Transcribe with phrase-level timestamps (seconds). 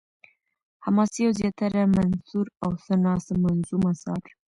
[0.85, 4.23] حماسې او زياتره منثور او څه نا څه منظوم اثار